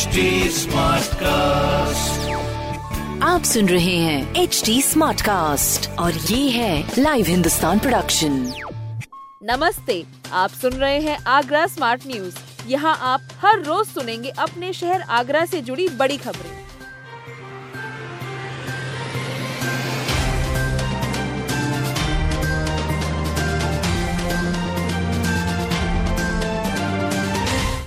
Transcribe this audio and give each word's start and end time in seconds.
HD 0.00 0.66
cast 1.14 2.30
आप 3.22 3.42
सुन 3.42 3.68
रहे 3.68 3.96
हैं 3.96 4.34
एच 4.34 4.62
डी 4.66 4.82
स्मार्ट 4.82 5.20
कास्ट 5.20 5.90
और 5.98 6.14
ये 6.14 6.50
है 6.50 6.92
लाइव 6.98 7.26
हिंदुस्तान 7.26 7.78
प्रोडक्शन 7.78 8.52
नमस्ते 9.42 10.04
आप 10.32 10.50
सुन 10.50 10.72
रहे 10.72 11.00
हैं 11.00 11.18
आगरा 11.26 11.66
स्मार्ट 11.66 12.06
न्यूज़ 12.06 12.36
यहाँ 12.66 12.96
आप 13.02 13.20
हर 13.44 13.62
रोज 13.62 13.86
सुनेंगे 13.86 14.30
अपने 14.30 14.72
शहर 14.72 15.00
आगरा 15.00 15.44
से 15.46 15.60
जुड़ी 15.60 15.88
बड़ी 15.88 16.16
खबरें। 16.16 16.59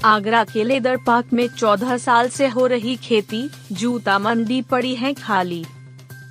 आगरा 0.06 0.44
के 0.44 0.64
लेदर 0.64 0.98
पार्क 0.98 1.26
में 1.34 1.48
14 1.48 1.98
साल 1.98 2.30
से 2.30 2.48
हो 2.48 2.68
रही 2.68 2.96
खेती, 2.96 3.50
जूता 3.72 4.20
मंडी 4.20 4.62
पड़ी 4.62 4.96
है 4.96 5.14
खाली। 5.14 5.66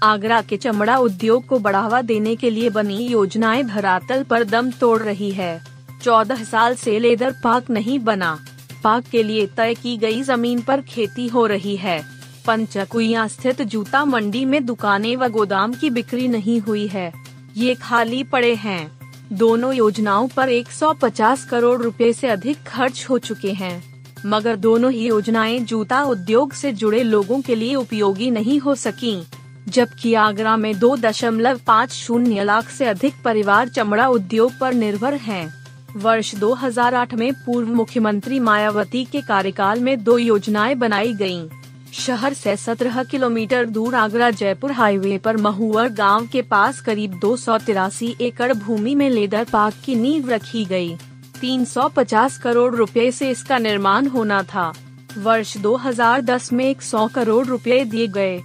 आगरा 0.02 0.42
के 0.42 0.56
चमड़ा 0.56 0.96
उद्योग 0.96 1.46
को 1.46 1.58
बढ़ावा 1.58 2.02
देने 2.02 2.36
के 2.36 2.50
लिए 2.50 2.70
बनी 2.70 3.06
योजनाएँ 3.06 3.64
धरातल 3.64 4.22
पर 4.22 4.44
दम 4.44 4.70
तोड़ 4.70 5.00
रही 5.02 5.30
है। 5.30 5.64
14 6.02 6.44
साल 6.44 6.74
से 6.74 6.98
लेदर 6.98 7.34
पार्क 7.44 7.70
नहीं 7.70 7.98
बना। 7.98 8.38
पार्क 8.84 9.04
के 9.04 9.22
लिए 9.22 9.46
तय 9.46 9.74
की 9.74 9.96
गई 9.96 10.22
ज़मीन 10.22 10.60
पर 10.60 10.80
खेती 10.80 11.28
हो 11.28 11.46
रही 11.46 11.76
है। 11.76 12.04
पंचकुइया 12.46 13.26
स्थित 13.26 13.62
जूता 13.62 14.04
मंडी 14.04 14.44
में 14.44 14.66
दुकानें 14.66 15.16
व 15.16 15.28
गोदाम 15.28 15.74
की 15.74 15.90
बिक्री 15.90 16.28
नहीं 16.28 16.60
हुई 16.60 16.86
है। 16.86 17.12
ये 17.56 17.74
खाली 17.74 18.24
पड़े 18.24 18.54
हैं। 18.54 19.01
दोनों 19.32 19.72
योजनाओं 19.74 20.28
पर 20.28 20.48
150 20.50 21.44
करोड़ 21.44 21.82
रुपए 21.82 22.12
से 22.12 22.28
अधिक 22.28 22.62
खर्च 22.66 23.06
हो 23.10 23.18
चुके 23.18 23.52
हैं 23.52 23.82
मगर 24.26 24.56
दोनों 24.56 24.90
ही 24.92 25.06
योजनाएँ 25.06 25.58
जूता 25.60 26.02
उद्योग 26.02 26.52
से 26.52 26.72
जुड़े 26.72 27.02
लोगों 27.02 27.40
के 27.40 27.54
लिए 27.54 27.74
उपयोगी 27.74 28.30
नहीं 28.30 28.58
हो 28.60 28.74
सकी, 28.74 29.22
जबकि 29.68 30.14
आगरा 30.14 30.56
में 30.56 30.78
दो 30.78 30.96
दशमलव 30.96 31.60
पाँच 31.66 31.92
शून्य 31.92 32.44
लाख 32.44 32.68
से 32.68 32.84
अधिक 32.84 33.14
परिवार 33.24 33.68
चमड़ा 33.68 34.08
उद्योग 34.08 34.58
पर 34.60 34.74
निर्भर 34.74 35.14
हैं। 35.14 35.54
वर्ष 35.96 36.34
2008 36.34 37.14
में 37.14 37.32
पूर्व 37.34 37.68
मुख्यमंत्री 37.68 38.40
मायावती 38.40 39.04
के 39.04 39.20
कार्यकाल 39.20 39.80
में 39.80 40.04
दो 40.04 40.18
योजनाएँ 40.18 40.74
बनाई 40.74 41.12
गयीं। 41.14 41.61
शहर 41.92 42.32
से 42.32 42.56
17 42.56 43.04
किलोमीटर 43.04 43.64
दूर 43.66 43.94
आगरा 43.94 44.30
जयपुर 44.30 44.72
हाईवे 44.72 45.16
पर 45.18 45.36
महुअर 45.36 45.88
गाँव 45.88 46.26
के 46.26 46.42
पास 46.42 46.80
करीब 46.80 47.18
दो 47.18 47.36
सौ 47.36 47.58
तिरासी 47.58 48.14
एकड़ 48.20 48.52
भूमि 48.52 48.94
में 48.94 49.08
लेदर 49.10 49.44
पार्क 49.44 49.74
की 49.84 49.94
नींव 49.94 50.30
रखी 50.30 50.64
गई। 50.64 50.96
350 51.40 52.36
करोड़ 52.36 52.74
रुपए 52.74 53.10
से 53.10 53.30
इसका 53.30 53.58
निर्माण 53.58 54.06
होना 54.06 54.42
था 54.42 54.72
वर्ष 55.18 55.56
2010 55.56 56.52
में 56.52 56.64
100 56.70 57.06
करोड़ 57.14 57.46
रुपए 57.46 57.84
दिए 57.84 58.06
गए 58.06 58.40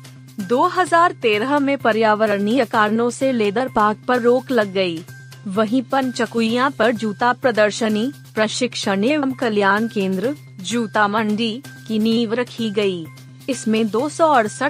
2013 0.49 1.59
में 1.59 1.77
पर्यावरणीय 1.77 2.65
कारणों 2.65 3.09
से 3.09 3.31
लेदर 3.31 3.67
पार्क 3.67 3.97
पर 4.07 4.21
रोक 4.21 4.51
लग 4.51 4.73
गई। 4.73 4.99
वहीं 5.47 5.81
पंचकुइया 5.81 6.69
पर 6.69 6.91
जूता 6.91 7.31
प्रदर्शनी, 7.33 8.11
प्रशिक्षण 8.35 9.03
एवं 9.03 9.31
कल्याण 9.31 9.87
केंद्र, 9.87 10.35
जूता 10.61 11.07
मंडी 11.07 11.63
की 11.87 11.99
नींव 11.99 12.33
रखी 12.33 12.69
गई। 12.69 13.05
इसमें 13.49 13.89
दो 13.89 14.09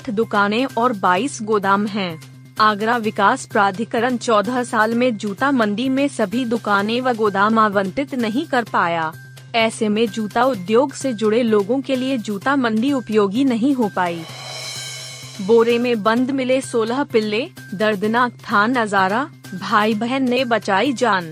दुकानें 0.09 0.65
और 0.65 0.93
22 0.93 1.41
गोदाम 1.41 1.85
हैं। 1.85 2.19
आगरा 2.59 2.97
विकास 2.97 3.45
प्राधिकरण 3.45 4.17
14 4.17 4.63
साल 4.63 4.93
में 4.93 5.17
जूता 5.17 5.51
मंडी 5.51 5.89
में 5.89 6.07
सभी 6.07 6.45
दुकानें 6.45 7.01
व 7.01 7.13
गोदाम 7.13 7.59
आवंटित 7.59 8.15
नहीं 8.15 8.45
कर 8.45 8.63
पाया। 8.63 9.13
ऐसे 9.55 9.89
में 9.89 10.07
जूता 10.07 10.43
उद्योग 10.43 10.93
से 10.93 11.13
जुड़े 11.13 11.43
लोगों 11.43 11.81
के 11.81 11.95
लिए 11.95 12.17
जूता 12.17 12.55
मंडी 12.55 12.91
उपयोगी 12.93 13.43
नहीं 13.43 13.73
हो 13.73 13.91
पाई। 13.95 14.23
बोरे 15.41 15.79
में 15.79 16.03
बंद 16.03 16.31
मिले 16.31 16.61
16 16.61 17.03
पिल्ले, 17.03 17.49
दर्दनाक 17.75 18.31
था 18.31 18.67
नज़ारा 18.67 19.29
भाई 19.55 19.93
बहन 19.93 20.29
ने 20.29 20.45
बचाई 20.45 20.93
जान। 20.93 21.31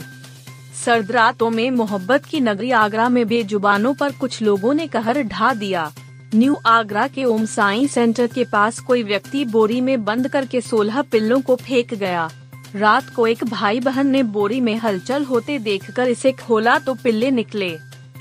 सर्द 0.86 1.12
रातों 1.12 1.50
में 1.50 1.72
मोहब्बत 1.72 2.26
की 2.26 2.40
नगरी 2.40 2.72
आगरा 2.72 3.10
में 3.10 3.28
बेजुबानों 3.28 3.94
पर 3.94 4.12
कुछ 4.12 4.42
लोगों 4.42 4.74
ने 4.74 4.88
कहर 4.88 5.22
ढा 5.24 5.54
दिया। 5.54 5.92
न्यू 6.36 6.56
आगरा 6.66 7.08
के 7.08 7.24
ओम 7.24 7.46
साई 7.46 7.88
सेंटर 7.88 8.28
के 8.28 8.44
पास 8.44 8.80
कोई 8.80 9.04
व्यक्ति 9.04 9.44
बोरी 9.46 9.80
में 9.82 10.04
बंद 10.06 10.28
करके 10.28 10.62
16 10.62 11.02
पिल्लों 11.02 11.40
को 11.42 11.56
फेंक 11.56 11.94
गया। 11.94 12.30
रात 12.76 13.10
को 13.10 13.28
एक 13.28 13.44
भाई 13.44 13.80
बहन 13.80 14.08
ने 14.08 14.24
बोरी 14.24 14.60
में 14.62 14.76
हलचल 14.76 15.24
होते 15.24 15.58
देखकर 15.60 16.08
इसे 16.08 16.32
खोला 16.32 16.78
तो 16.80 16.94
पिल्ले 16.94 17.30
निकले। 17.32 17.72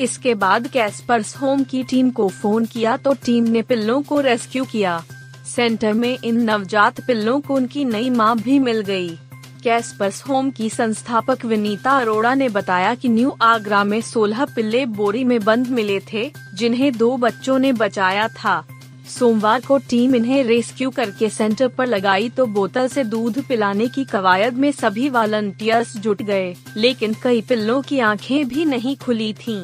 इसके 0.01 0.35
बाद 0.35 0.67
कैस्पर्स 0.67 1.37
होम 1.37 1.65
की 1.65 1.83
टीम 1.83 2.11
को 2.11 2.29
फ़ोन 2.29 2.67
किया 2.67 2.97
तो 2.97 3.15
टीम 3.25 3.49
ने 3.49 3.63
पिल्लों 3.63 4.01
को 4.03 4.21
रेस्क्यू 4.21 4.65
किया। 4.65 5.03
सेंटर 5.47 5.93
में 5.93 6.17
इन 6.25 6.41
नवजात 6.43 7.01
पिल्लों 7.01 7.41
को 7.41 7.55
उनकी 7.55 7.85
नई 7.85 8.11
माँ 8.11 8.37
भी 8.39 8.59
मिल 8.59 8.81
गई। 8.83 9.09
कैस्पर्स 9.65 10.23
होम 10.23 10.51
की 10.51 10.69
संस्थापक 10.71 11.45
विनीता 11.45 11.91
अरोड़ा 11.91 12.35
ने 12.35 12.49
बताया 12.49 12.95
कि 12.95 13.09
न्यू 13.09 13.37
आगरा 13.43 13.83
में 13.85 14.01
16 14.03 14.55
पिल्ले 14.55 14.85
बोरी 14.87 15.25
में 15.25 15.39
बंद 15.45 15.69
मिले 15.69 15.99
थे, 16.13 16.31
जिन्हें 16.55 16.97
दो 16.97 17.17
बच्चों 17.17 17.59
ने 17.59 17.73
बचाया 17.73 18.29
था 18.29 18.65
सोमवार 19.09 19.61
को 19.61 19.79
टीम 19.79 20.15
इन्हें 20.15 20.43
रेस्क्यू 20.45 20.91
करके 20.91 21.29
सेंटर 21.29 21.69
पर 21.69 21.87
लगाई 21.87 22.29
तो 22.29 22.47
बोतल 22.47 22.89
से 22.89 23.05
दूध 23.05 23.43
पिलाने 23.47 23.89
की 23.89 24.05
कवायद 24.05 24.55
में 24.55 24.71
सभी 24.73 25.09
वॉलंटियर्स 25.09 25.97
जुट 25.97 26.23
गए, 26.23 26.55
लेकिन 26.77 27.15
कई 27.23 27.41
पिल्लों 27.41 27.83
की 27.83 27.99
आँखें 28.01 28.49
भी 28.49 28.65
नहीं 28.65 28.97
खुली 28.97 29.33
थीं। 29.33 29.61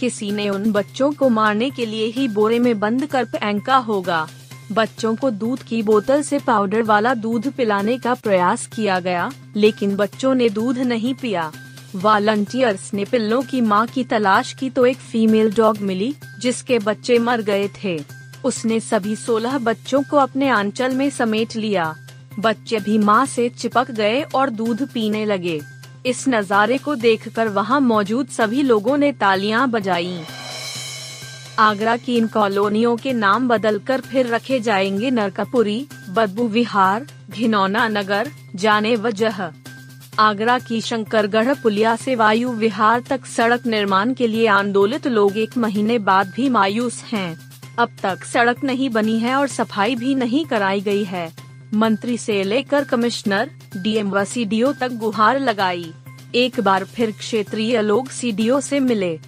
किसी 0.00 0.30
ने 0.30 0.48
उन 0.48 0.70
बच्चों 0.72 1.12
को 1.12 1.28
मारने 1.28 1.70
के 1.70 1.86
लिए 1.86 2.06
ही 2.06 2.28
बोरे 2.28 2.58
में 2.58 2.78
बंद 2.80 3.06
कर 3.06 3.24
फेंका 3.24 3.76
होगा 3.76 4.28
बच्चों 4.70 5.14
को 5.16 5.30
दूध 5.30 5.62
की 5.62 5.82
बोतल 5.82 6.22
से 6.22 6.38
पाउडर 6.38 6.82
वाला 6.82 7.14
दूध 7.14 7.50
पिलाने 7.52 7.98
का 7.98 8.14
प्रयास 8.14 8.66
किया 8.66 8.98
गया, 9.00 9.30
लेकिन 9.56 9.96
बच्चों 9.96 10.34
ने 10.34 10.48
दूध 10.48 10.78
नहीं 10.78 11.14
पिया। 11.14 11.50
वॉलंटियर्स 11.96 12.92
ने 12.94 13.04
पिल्लों 13.04 13.42
की 13.42 13.60
माँ 13.60 13.86
की 13.86 14.04
तलाश 14.04 14.52
की 14.52 14.70
तो 14.70 14.86
एक 14.86 14.96
फीमेल 14.96 15.52
डॉग 15.54 15.78
मिली, 15.78 16.14
जिसके 16.40 16.78
बच्चे 16.78 17.18
मर 17.18 17.42
गए 17.42 17.68
थे। 17.84 17.98
उसने 18.44 18.80
सभी 18.80 19.16
सोलह 19.16 19.58
बच्चों 19.58 20.02
को 20.02 20.16
अपने 20.16 20.48
आंचल 20.48 20.94
में 20.94 21.08
समेट 21.10 21.56
लिया। 21.56 21.94
बच्चे 22.38 22.78
भी 22.80 22.98
माँ 22.98 23.24
से 23.26 23.48
चिपक 23.48 23.90
गए 23.90 24.20
और 24.34 24.50
दूध 24.50 24.86
पीने 24.88 25.24
लगे। 25.24 25.60
इस 26.06 26.24
नज़ारे 26.28 26.78
को 26.78 26.94
देखकर 26.94 27.48
वहाँ 27.48 27.80
मौजूद 27.80 28.28
सभी 28.28 28.62
लोगों 28.62 28.96
ने 28.96 29.12
तालियाँ 29.12 29.68
बजाईं। 29.70 30.41
आगरा 31.62 31.96
की 31.96 32.16
इन 32.16 32.26
कॉलोनियों 32.26 32.96
के 32.96 33.12
नाम 33.12 33.48
बदलकर 33.48 34.00
फिर 34.00 34.26
रखे 34.26 34.60
जाएँगे 34.60 35.10
नरकपुरी, 35.10 35.86
बदबू 36.10 36.48
विहार, 36.48 37.06
घिनौना 37.30 37.88
नगर, 37.88 38.30
जाने 38.54 38.96
वजह। 38.96 39.52
आगरा 40.18 40.58
की 40.58 40.80
शंकरगढ़ 40.80 41.54
पुलिया 41.54 41.96
से 41.96 42.14
वायु 42.14 42.50
विहार 42.50 43.00
तक 43.00 43.26
सड़क 43.26 43.66
निर्माण 43.66 44.14
के 44.14 44.26
लिए 44.26 44.46
आंदोलित 44.46 45.06
लोग 45.06 45.36
एक 45.36 45.56
महीने 45.58 45.98
बाद 45.98 46.32
भी 46.36 46.48
मायूस 46.48 47.04
हैं। 47.12 47.38
अब 47.78 47.88
तक 48.02 48.24
सड़क 48.24 48.64
नहीं 48.64 48.90
बनी 48.90 49.18
है 49.18 49.36
और 49.36 49.46
सफ़ाई 49.46 49.94
भी 49.94 50.14
नहीं 50.14 50.46
कराई 50.46 50.80
गई 50.80 51.04
है। 51.04 51.32
मंत्री 51.74 52.18
से 52.18 52.42
लेकर 52.42 52.84
कमिश्नर, 52.84 53.50
डीएम 53.76 54.10
व 54.10 54.24
सीडीओ 54.24 54.72
तक 54.72 54.92
गुहार 54.92 55.40
लगाई। 55.40 55.92
एक 56.34 56.60
बार 56.60 56.84
फिर 56.84 57.10
क्षेत्रीय 57.10 57.82
लोग 57.82 58.08
सीडीओ 58.08 58.60
से 58.60 58.80
मिले। 58.80 59.20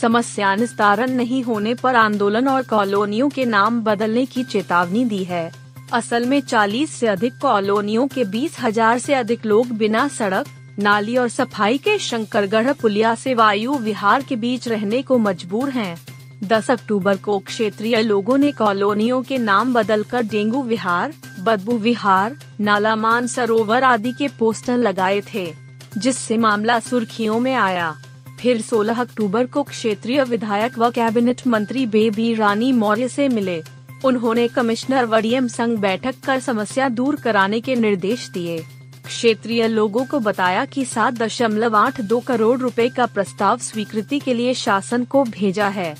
समस्या 0.00 0.54
निस्तारण 0.54 1.10
नहीं 1.10 1.42
होने 1.42 1.74
पर 1.74 1.96
आंदोलन 1.96 2.48
और 2.48 2.62
कॉलोनियों 2.62 3.28
के 3.28 3.44
नाम 3.44 3.80
बदलने 3.80 4.26
की 4.26 4.44
चेतावनी 4.44 5.04
दी 5.04 5.24
है 5.24 5.52
असल 5.92 6.26
में 6.26 6.40
40 6.40 6.86
से 6.86 7.06
अधिक 7.06 7.32
कॉलोनियों 7.42 8.06
के 8.08 8.24
बीस 8.24 8.56
हज़ार 8.60 8.96
ऐसी 8.96 9.12
अधिक 9.12 9.46
लोग 9.46 9.66
बिना 9.66 10.08
सड़क, 10.08 10.46
नाली 10.78 11.16
और 11.16 11.28
सफ़ाई 11.28 11.78
के 11.78 11.98
शंकरगढ़, 11.98 12.72
पुलिया 12.72 13.14
से 13.14 13.34
वायु 13.34 13.74
विहार 13.74 14.22
के 14.22 14.36
बीच 14.36 14.68
रहने 14.68 15.02
को 15.02 15.18
मजबूर 15.18 15.70
हैं। 15.70 15.96
10 16.42 16.70
अक्टूबर 16.70 17.16
को 17.16 17.38
क्षेत्रीय 17.38 18.02
लोगों 18.02 18.38
ने 18.38 18.52
कॉलोनियों 18.52 19.22
के 19.22 19.38
नाम 19.38 19.74
बदलकर 19.74 20.22
डेंगू 20.22 20.62
विहार, 20.62 21.12
बदबू 21.40 21.78
विहार, 21.78 22.36
नालामान 22.60 23.26
सरोवर 23.26 23.84
आदि 23.84 24.12
के 24.12 24.28
पोस्टर 24.28 24.76
लगाए 24.76 25.22
थे, 25.34 25.52
जिससे 25.98 26.38
मामला 26.38 26.80
सुर्खियों 26.80 27.40
में 27.40 27.54
आया 27.54 27.96
फिर 28.42 28.60
16 28.60 29.00
अक्टूबर 29.00 29.46
को 29.46 29.62
क्षेत्रीय 29.62 30.22
विधायक 30.24 30.78
व 30.78 30.90
कैबिनेट 30.90 31.46
मंत्री 31.46 31.86
बेबी 31.86 32.34
रानी 32.34 32.72
मौर्य 32.72 33.08
से 33.08 33.28
मिले। 33.28 33.62
उन्होंने 34.04 34.48
कमिश्नर 34.48 35.04
वडीएम 35.04 35.48
संग 35.48 35.76
बैठक 35.78 36.14
कर 36.24 36.40
समस्या 36.40 36.88
दूर 36.88 37.16
कराने 37.16 37.60
के 37.60 37.74
निर्देश 37.74 38.28
दिए। 38.28 38.58
क्षेत्रीय 39.04 39.68
लोगों 39.68 40.04
को 40.04 40.18
बताया 40.18 40.64
कि 40.64 40.84
सात 40.84 41.14
दशमलव 41.14 41.76
आठ 41.76 42.00
दो 42.00 42.18
करोड़ 42.20 42.58
रुपए 42.58 42.88
का 42.88 43.06
प्रस्ताव 43.06 43.58
स्वीकृति 43.58 44.18
के 44.18 44.34
लिए 44.34 44.54
शासन 44.54 45.04
को 45.04 45.24
भेजा 45.24 45.68
है। 45.68 45.94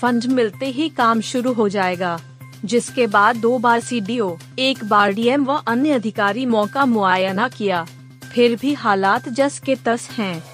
फंड 0.00 0.24
मिलते 0.24 0.66
ही 0.66 0.88
काम 0.88 1.20
शुरू 1.20 1.52
हो 1.52 1.68
जाएगा, 1.68 2.18
जिसके 2.64 3.06
बाद 3.06 3.36
दो 3.36 3.58
बार 3.58 3.80
सीडीओ, 3.80 4.36
एक 4.58 4.84
बार 4.84 5.12
डीएम 5.12 5.44
व 5.44 5.62
अन्य 5.66 5.90
अधिकारी 5.90 6.46
मौका 6.46 6.84
मुआयना 6.86 7.48
किया। 7.48 7.86
फिर 8.32 8.56
भी 8.56 8.74
हालात 8.74 9.28
जस 9.28 9.58
के 9.58 9.74
तस 9.74 10.08
हैं। 10.10 10.53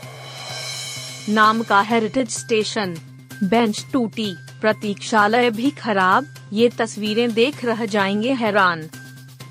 नाम 1.31 1.63
का 1.63 1.81
हेरिटेज 1.81 2.31
स्टेशन 2.31 2.97
बेंच 3.43 3.87
टूटी। 3.93 4.37
प्रतीक्षालय 4.61 5.51
भी 5.51 5.71
खराब। 5.71 6.35
ये 6.53 6.69
तस्वीरें 6.69 7.35
देख 7.35 7.65
रह 7.65 7.85
जाएँगे 7.87 8.33
हैरान। 8.33 8.89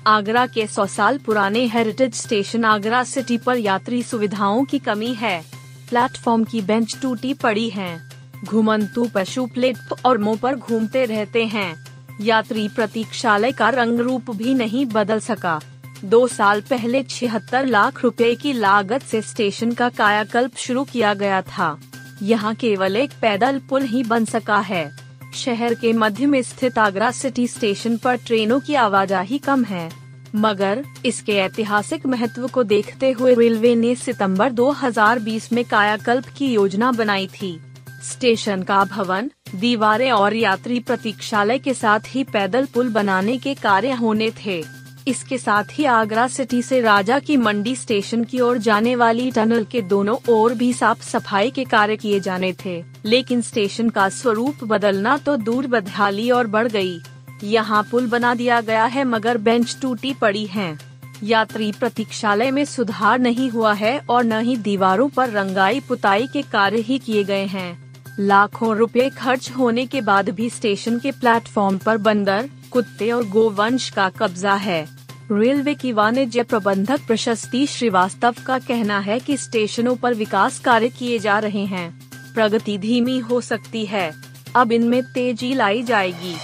आगरा 0.06 0.46
के 0.46 0.66
सौ 0.66 0.86
साल 0.86 1.18
पुराने 1.18 1.66
हेरिटेज 1.66 2.14
स्टेशन 2.14 2.64
आगरा 2.64 3.04
सिटी 3.04 3.38
पर 3.38 3.56
यात्री 3.56 4.02
सुविधाओं 4.02 4.64
की 4.64 4.78
कमी 4.78 5.14
है। 5.14 5.44
प्लेटफॉर्म 5.90 6.44
की 6.44 6.62
बेंच 6.62 6.98
टूटी 7.02 7.34
पड़ी 7.34 7.70
है। 7.70 8.10
घुमंतु 8.44 9.08
पशु 9.14 9.46
प्लेट 9.46 9.76
और 10.04 10.18
मुँह 10.18 10.38
पर 10.42 10.56
घूमते 10.56 11.04
रहते 11.04 11.44
हैं। 11.44 11.86
यात्री 12.20 12.68
प्रतीक्षालय 12.68 13.52
का 13.52 13.68
रंग 13.68 14.00
रूप 14.00 14.30
भी 14.30 14.54
नहीं 14.54 14.86
बदल 14.86 15.20
सका। 15.20 15.60
दो 16.04 16.26
साल 16.28 16.60
पहले 16.60 17.02
छिहत्तर 17.02 17.66
लाख 17.66 18.02
रुपए 18.04 18.34
की 18.34 18.52
लागत 18.52 19.02
से 19.02 19.22
स्टेशन 19.22 19.72
का 19.72 19.88
कायाकल्प 19.88 20.56
शुरू 20.56 20.84
किया 20.84 21.14
गया 21.14 21.42
था। 21.42 21.80
यहाँ 22.22 22.54
केवल 22.54 22.96
एक 22.96 23.10
पैदल 23.22 23.58
पुल 23.58 23.82
ही 23.82 24.02
बन 24.02 24.24
सका 24.24 24.58
है। 24.58 24.90
शहर 25.34 25.74
के 25.74 25.92
मध्य 25.92 26.26
में 26.26 26.42
स्थित 26.42 26.78
आगरा 26.78 27.10
सिटी 27.10 27.46
स्टेशन 27.46 27.96
पर 27.96 28.16
ट्रेनों 28.16 28.60
की 28.60 28.74
आवाजाही 28.74 29.38
कम 29.38 29.64
है। 29.64 29.90
मगर 30.36 30.84
इसके 31.06 31.32
ऐतिहासिक 31.32 32.06
महत्व 32.06 32.48
को 32.48 32.62
देखते 32.62 33.10
हुए 33.10 33.34
रेलवे 33.34 33.74
ने 33.74 33.94
सितंबर 33.94 34.50
2020 34.50 35.52
में 35.52 35.64
कायाकल्प 35.64 36.24
की 36.36 36.52
योजना 36.52 36.92
बनाई 36.92 37.26
थी। 37.26 37.60
स्टेशन 38.02 38.62
का 38.62 38.84
भवन, 38.84 39.30
दीवारें 39.54 40.10
और 40.10 40.34
यात्री 40.34 40.80
प्रतीक्षालय 40.80 41.58
के 41.58 41.74
साथ 41.74 42.00
ही 42.06 42.24
पैदल 42.24 42.66
पुल 42.66 42.88
बनाने 42.88 43.38
के 43.38 43.54
कार्य 43.54 43.92
होने 43.92 44.30
थे। 44.30 44.79
इसके 45.06 45.38
साथ 45.38 45.64
ही 45.72 45.84
आगरा 45.84 46.26
सिटी 46.28 46.60
से 46.62 46.80
राजा 46.80 47.18
की 47.18 47.36
मंडी 47.36 47.74
स्टेशन 47.76 48.24
की 48.24 48.40
ओर 48.40 48.58
जाने 48.58 48.94
वाली 48.96 49.30
टनल 49.30 49.64
के 49.64 49.82
दोनों 49.82 50.16
ओर 50.28 50.54
भी 50.54 50.72
साफ़ 50.72 51.02
सफ़ाई 51.02 51.50
के 51.50 51.64
कार्य 51.64 51.96
किए 51.96 52.20
जाने 52.20 52.52
थे। 52.64 52.82
लेकिन 53.04 53.40
स्टेशन 53.42 53.88
का 53.88 54.08
स्वरूप 54.08 54.64
बदलना 54.64 55.16
तो 55.16 55.36
दूर 55.36 55.66
बदहाली 55.66 56.30
और 56.30 56.46
बढ़ 56.46 56.68
गई। 56.68 57.00
यहाँ 57.44 57.82
पुल 57.90 58.06
बना 58.06 58.34
दिया 58.34 58.60
गया 58.60 58.84
है, 58.84 59.04
मगर 59.04 59.38
बेंच 59.38 59.76
टूटी 59.82 60.14
पड़ी 60.14 60.46
है। 60.46 60.78
यात्री 61.22 61.72
प्रतीक्षालय 61.72 62.50
में 62.50 62.64
सुधार 62.64 63.18
नहीं 63.18 63.50
हुआ 63.50 63.72
है 63.72 63.98
और 64.10 64.24
न 64.24 64.40
ही 64.40 64.56
दीवारों 64.56 65.08
पर 65.08 65.30
रंगाई 65.30 65.80
पुताई 65.80 66.26
के 66.26 66.42
कार्य 66.42 66.80
ही 66.80 66.98
किए 66.98 67.24
गए 67.24 67.44
हैं। 67.44 67.78
लाखों 68.18 68.74
रुपए 68.76 69.08
खर्च 69.10 69.50
होने 69.50 69.86
के 69.86 70.00
बाद 70.00 70.30
भी 70.30 70.48
स्टेशन 70.50 70.98
के 70.98 71.10
प्लेटफॉर्म 71.10 71.78
पर 71.78 71.98
बंदर 71.98 72.48
कुत्ते 72.72 73.10
और 73.10 73.28
गोवंश 73.28 73.90
का 73.90 74.08
कब्जा 74.08 74.54
है। 74.54 74.88
रेलवे 75.32 75.74
की 75.74 75.92
वाणिज्य 75.92 76.42
प्रबंधक 76.42 77.00
प्रशस्ति 77.06 77.66
श्रीवास्तव 77.66 78.34
का 78.46 78.58
कहना 78.58 78.98
है 78.98 79.18
कि 79.20 79.36
स्टेशनों 79.36 79.96
पर 79.96 80.14
विकास 80.14 80.58
कार्य 80.58 80.88
किए 80.88 81.18
जा 81.18 81.38
रहे 81.38 81.64
हैं। 81.64 82.10
प्रगति 82.34 82.78
धीमी 82.78 83.18
हो 83.18 83.40
सकती 83.40 83.86
है। 83.86 84.12
अब 84.56 84.72
इनमें 84.72 85.02
तेज़ी 85.02 85.54
लाई 85.54 85.82
जाएगी। 85.82 86.34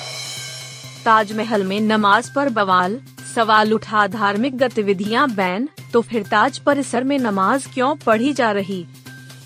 ताजमहल 1.04 1.64
में 1.64 1.80
नमाज़ 1.80 2.30
पर 2.34 2.48
बवाल, 2.48 3.00
सवाल 3.34 3.72
उठा 3.72 4.06
धार्मिक 4.06 4.58
गतिविधियाँ 4.58 5.30
बैन 5.30 5.68
तो 5.92 6.00
फिर 6.00 6.22
ताज 6.22 6.58
परिसर 6.58 7.04
में 7.04 7.18
नमाज़ 7.18 7.68
क्यों 7.74 7.94
पढ़ी 7.96 8.32
जा 8.32 8.50
रही? 8.52 8.86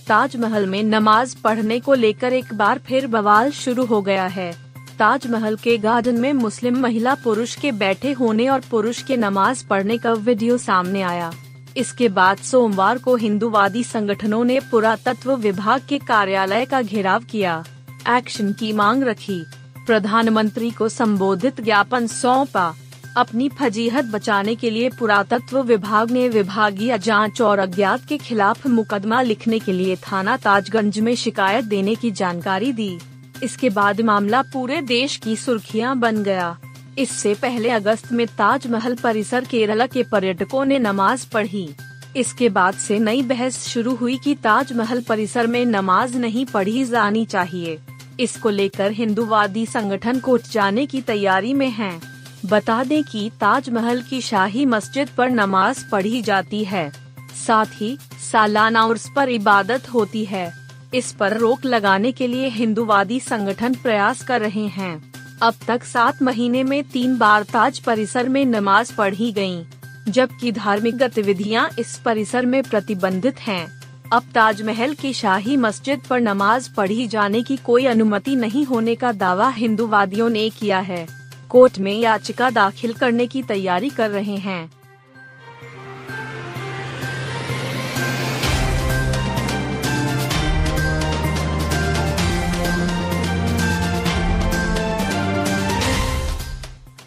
ताजमहल 0.09 0.67
में 0.67 0.83
नमाज़ 0.83 1.37
पढ़ने 1.45 1.81
को 1.81 1.95
लेकर 1.95 2.33
एक 2.33 2.55
बार 2.55 2.79
फिर 2.79 3.07
बवाल 3.07 3.51
शुरू 3.51 3.85
हो 3.85 4.03
गया 4.03 4.27
है। 4.27 4.70
ताजमहल 5.01 5.57
के 5.57 5.79
गार्डन 5.79 6.21
में 6.21 6.33
मुस्लिम 6.33 6.79
महिला 6.79 7.15
पुरुष 7.15 7.55
के 7.55 7.73
बैठे 7.73 8.13
होने 8.13 8.49
और 8.49 8.61
पुरुष 8.61 9.03
के 9.03 9.17
नमाज़ 9.17 9.67
पढ़ने 9.67 9.99
का 9.99 10.13
वीडियो 10.13 10.59
सामने 10.59 11.03
आया। 11.03 11.33
इसके 11.77 12.09
बाद 12.09 12.37
सोमवार 12.37 12.99
को 12.99 13.17
हिंदूवादी 13.17 13.85
संगठनों 13.85 14.45
ने 14.45 14.61
पुरातत्व 14.61 15.35
विभाग 15.37 15.83
के 15.89 15.99
कार्यालय 15.99 16.65
का 16.65 16.83
घेराव 16.83 17.25
किया। 17.25 17.65
एक्शन 18.09 18.53
की 18.53 18.73
मांग 18.73 19.03
रखी। 19.03 19.45
प्रधानमंत्री 19.87 20.71
को 20.71 20.89
संबोधित 20.89 21.61
ज्ञापन 21.61 22.07
सौंपा। 22.07 22.75
अपनी 23.17 23.49
फजीहत 23.49 24.05
बचाने 24.05 24.55
के 24.55 24.71
लिए 24.71 24.89
पुरातत्व 24.89 25.63
विभाग 25.63 26.11
ने 26.11 26.29
विभागीय 26.29 26.99
जाँच 26.99 27.41
और 27.41 27.59
अज्ञात 27.59 28.05
के 28.09 28.19
खिलाफ 28.19 28.67
मुकदमा 28.67 29.23
लिखने 29.23 29.59
के 29.59 29.73
लिए 29.73 29.97
थाना 29.97 30.37
ताजगंज 30.37 30.99
में 30.99 31.15
शिकायत 31.15 31.65
देने 31.65 31.95
की 31.95 32.11
जानकारी 32.11 32.73
दी। 32.73 32.99
इसके 33.43 33.71
बाद 33.71 34.01
मामला 34.01 34.43
पूरे 34.43 34.83
देश 34.83 35.17
की 35.17 35.37
सुर्खियाँ 35.37 35.99
बन 35.99 36.23
गया। 36.23 36.59
इससे 36.99 37.35
पहले 37.35 37.71
अगस्त 37.71 38.13
में 38.13 38.27
ताजमहल 38.27 38.95
परिसर 38.95 39.45
केरला 39.45 39.87
के 39.87 40.03
पर्यटकों 40.03 40.65
ने 40.65 40.79
नमाज़ 40.79 41.27
पढ़ी। 41.33 41.75
इसके 42.17 42.49
बाद 42.49 42.75
से 42.75 42.99
नई 42.99 43.23
बहस 43.23 43.69
शुरू 43.69 43.95
हुई 43.95 44.19
कि 44.25 44.35
ताजमहल 44.35 45.01
परिसर 45.01 45.47
में 45.47 45.67
नमाज़ 45.67 46.19
नहीं 46.19 46.47
पढ़ी 46.47 46.85
जानी 46.85 47.25
चाहिए। 47.25 47.79
इसको 48.21 48.51
लेकर 48.51 48.91
हिंदूवादी 48.91 49.67
संगठन 49.67 50.19
कोर्ट 50.19 50.51
जाने 50.53 50.87
की 50.87 51.01
तैयारी 51.01 51.55
में 51.55 51.71
हैं। 51.71 52.01
बता 52.47 52.85
दें 52.85 53.05
कि 53.05 53.31
ताजमहल 53.41 54.03
की 54.03 54.21
शाही 54.21 54.67
मस्जिद 54.67 55.09
पर 55.09 55.31
नमाज़ 55.31 55.91
पढ़ी 55.93 56.23
जाती 56.23 56.65
है। 56.65 56.93
साथ 57.47 57.67
ही 57.75 57.99
सालाना 58.33 58.85
उर्स 58.85 59.07
पर 59.17 59.29
इबादत 59.29 59.89
होती 59.95 60.25
है। 60.25 60.60
इस 60.95 61.13
पर 61.13 61.37
रोक 61.37 61.65
लगाने 61.65 62.13
के 62.13 62.27
लिए 62.27 62.49
हिंदुवादी 62.49 63.21
संगठन 63.21 63.75
प्रयास 63.75 64.23
कर 64.23 64.41
रहे 64.41 64.67
हैं। 64.69 65.13
अब 65.43 65.55
तक 65.69 65.85
सात 65.85 66.23
महीने 66.23 66.63
में 66.63 66.83
तीन 66.85 67.19
बार 67.19 67.43
ताज 67.43 67.79
परिसर 67.79 68.29
में 68.29 68.45
नमाज़ 68.45 68.95
पढ़ी 68.95 69.33
गई 69.33 69.65
जबकि 70.09 70.53
धार्मिक 70.53 70.97
गतिविधियाँ 70.97 71.69
इस 71.79 71.97
परिसर 71.99 72.47
में 72.47 72.63
प्रतिबंधित 72.63 73.41
हैं। 73.41 73.67
अब 74.13 74.23
ताजमहल 74.35 74.95
की 74.95 75.13
शाही 75.13 75.57
मस्जिद 75.57 76.01
पर 76.01 76.21
नमाज़ 76.21 76.69
पढ़ी 76.75 77.07
जाने 77.07 77.43
की 77.43 77.57
कोई 77.57 77.87
अनुमति 77.87 78.35
नहीं 78.37 78.65
होने 78.65 78.95
का 78.95 79.13
दावा 79.13 79.49
हिंदूवादियों 79.49 80.29
ने 80.29 80.49
किया 80.51 80.79
है। 80.79 81.07
कोर्ट 81.49 81.79
में 81.79 81.93
याचिका 81.93 82.51
दाखिल 82.51 82.93
करने 82.93 83.27
की 83.27 83.43
तैयारी 83.43 83.91
कर 83.91 84.11
रहे 84.11 84.37
हैं। 84.37 84.71